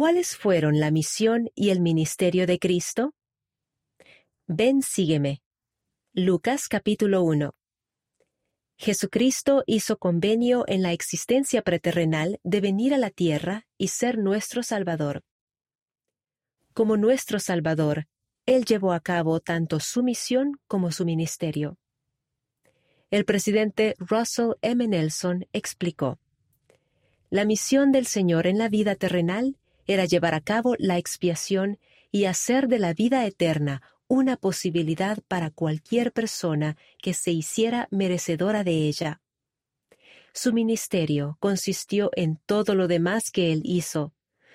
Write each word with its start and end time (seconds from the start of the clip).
¿Cuáles 0.00 0.34
fueron 0.34 0.80
la 0.80 0.90
misión 0.90 1.50
y 1.54 1.68
el 1.68 1.82
ministerio 1.82 2.46
de 2.46 2.58
Cristo? 2.58 3.12
Ven, 4.46 4.80
sígueme. 4.80 5.42
Lucas 6.14 6.68
capítulo 6.68 7.22
1. 7.22 7.54
Jesucristo 8.78 9.62
hizo 9.66 9.98
convenio 9.98 10.64
en 10.68 10.80
la 10.80 10.92
existencia 10.92 11.60
preterrenal 11.60 12.40
de 12.44 12.62
venir 12.62 12.94
a 12.94 12.96
la 12.96 13.10
tierra 13.10 13.66
y 13.76 13.88
ser 13.88 14.16
nuestro 14.16 14.62
Salvador. 14.62 15.22
Como 16.72 16.96
nuestro 16.96 17.38
Salvador, 17.38 18.06
Él 18.46 18.64
llevó 18.64 18.94
a 18.94 19.00
cabo 19.00 19.40
tanto 19.40 19.80
su 19.80 20.02
misión 20.02 20.58
como 20.66 20.92
su 20.92 21.04
ministerio. 21.04 21.76
El 23.10 23.26
presidente 23.26 23.96
Russell 23.98 24.52
M. 24.62 24.88
Nelson 24.88 25.44
explicó, 25.52 26.18
La 27.28 27.44
misión 27.44 27.92
del 27.92 28.06
Señor 28.06 28.46
en 28.46 28.56
la 28.56 28.70
vida 28.70 28.94
terrenal 28.94 29.58
era 29.92 30.04
llevar 30.04 30.34
a 30.34 30.40
cabo 30.40 30.76
la 30.78 30.98
expiación 30.98 31.80
y 32.12 32.26
hacer 32.26 32.68
de 32.68 32.78
la 32.78 32.94
vida 32.94 33.26
eterna 33.26 33.82
una 34.06 34.36
posibilidad 34.36 35.18
para 35.26 35.50
cualquier 35.50 36.12
persona 36.12 36.76
que 37.02 37.12
se 37.12 37.32
hiciera 37.32 37.88
merecedora 37.90 38.62
de 38.62 38.86
ella. 38.86 39.20
Su 40.32 40.52
ministerio 40.52 41.36
consistió 41.40 42.10
en 42.14 42.38
todo 42.46 42.76
lo 42.76 42.86
demás 42.86 43.32
que 43.32 43.52
él 43.52 43.62
hizo, 43.64 44.14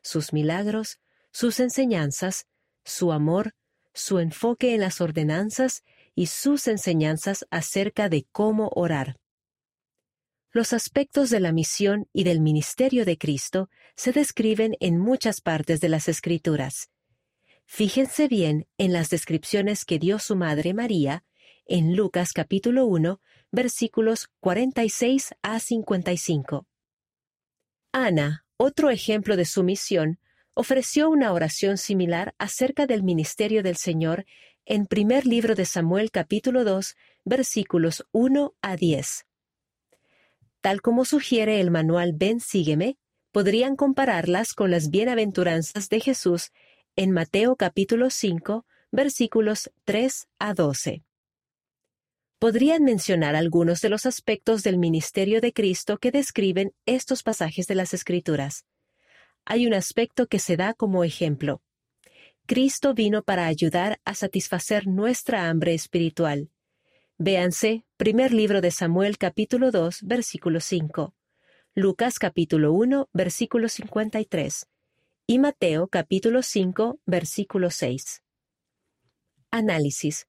sus 0.00 0.32
milagros, 0.32 1.00
sus 1.32 1.58
enseñanzas, 1.58 2.46
su 2.84 3.10
amor, 3.10 3.54
su 3.94 4.20
enfoque 4.20 4.74
en 4.74 4.80
las 4.80 5.00
ordenanzas 5.00 5.82
y 6.14 6.26
sus 6.26 6.68
enseñanzas 6.68 7.46
acerca 7.50 8.08
de 8.08 8.26
cómo 8.30 8.70
orar. 8.76 9.16
Los 10.56 10.72
aspectos 10.72 11.28
de 11.28 11.38
la 11.38 11.52
misión 11.52 12.08
y 12.14 12.24
del 12.24 12.40
ministerio 12.40 13.04
de 13.04 13.18
Cristo 13.18 13.68
se 13.94 14.12
describen 14.12 14.74
en 14.80 14.96
muchas 14.96 15.42
partes 15.42 15.82
de 15.82 15.90
las 15.90 16.08
Escrituras, 16.08 16.88
Fíjense 17.66 18.26
bien 18.26 18.66
en 18.78 18.94
las 18.94 19.10
descripciones 19.10 19.84
que 19.84 19.98
dio 19.98 20.18
su 20.18 20.34
madre 20.34 20.72
María 20.72 21.24
en 21.66 21.94
Lucas 21.94 22.32
capítulo 22.32 22.86
1, 22.86 23.20
versículos 23.52 24.28
46 24.40 25.34
a 25.42 25.60
55. 25.60 26.66
Ana, 27.92 28.46
otro 28.56 28.88
ejemplo 28.88 29.36
de 29.36 29.44
su 29.44 29.62
misión, 29.62 30.20
ofreció 30.54 31.10
una 31.10 31.34
oración 31.34 31.76
similar 31.76 32.34
acerca 32.38 32.86
del 32.86 33.02
ministerio 33.02 33.62
del 33.62 33.76
Señor 33.76 34.24
en 34.64 34.86
primer 34.86 35.26
libro 35.26 35.54
de 35.54 35.66
Samuel 35.66 36.10
capítulo 36.10 36.64
2, 36.64 36.96
versículos 37.26 38.06
1 38.12 38.54
a 38.62 38.76
10. 38.76 39.26
Tal 40.66 40.82
como 40.82 41.04
sugiere 41.04 41.60
el 41.60 41.70
manual 41.70 42.12
Ven 42.12 42.40
Sígueme, 42.40 42.98
podrían 43.30 43.76
compararlas 43.76 44.52
con 44.52 44.72
las 44.72 44.90
bienaventuranzas 44.90 45.88
de 45.88 46.00
Jesús 46.00 46.50
en 46.96 47.12
Mateo 47.12 47.54
capítulo 47.54 48.10
5, 48.10 48.66
versículos 48.90 49.70
3 49.84 50.26
a 50.40 50.54
12. 50.54 51.04
Podrían 52.40 52.82
mencionar 52.82 53.36
algunos 53.36 53.80
de 53.80 53.90
los 53.90 54.06
aspectos 54.06 54.64
del 54.64 54.76
ministerio 54.76 55.40
de 55.40 55.52
Cristo 55.52 55.98
que 55.98 56.10
describen 56.10 56.72
estos 56.84 57.22
pasajes 57.22 57.68
de 57.68 57.76
las 57.76 57.94
Escrituras. 57.94 58.64
Hay 59.44 59.68
un 59.68 59.74
aspecto 59.74 60.26
que 60.26 60.40
se 60.40 60.56
da 60.56 60.74
como 60.74 61.04
ejemplo. 61.04 61.62
Cristo 62.44 62.92
vino 62.92 63.22
para 63.22 63.46
ayudar 63.46 64.00
a 64.04 64.14
satisfacer 64.14 64.88
nuestra 64.88 65.48
hambre 65.48 65.74
espiritual. 65.74 66.50
Véanse, 67.18 67.82
primer 67.96 68.30
libro 68.30 68.60
de 68.60 68.70
Samuel 68.70 69.16
capítulo 69.16 69.70
2, 69.70 70.02
versículo 70.02 70.60
5. 70.60 71.14
Lucas 71.74 72.18
capítulo 72.18 72.74
1, 72.74 73.08
versículo 73.14 73.70
53 73.70 74.66
y 75.26 75.38
Mateo 75.38 75.88
capítulo 75.88 76.42
5, 76.42 77.00
versículo 77.06 77.70
6. 77.70 78.22
Análisis. 79.50 80.28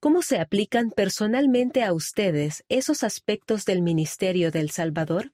¿Cómo 0.00 0.22
se 0.22 0.40
aplican 0.40 0.90
personalmente 0.90 1.84
a 1.84 1.92
ustedes 1.92 2.64
esos 2.68 3.04
aspectos 3.04 3.64
del 3.64 3.80
ministerio 3.80 4.50
del 4.50 4.70
Salvador? 4.70 5.32